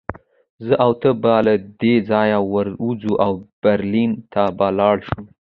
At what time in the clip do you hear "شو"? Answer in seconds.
5.07-5.21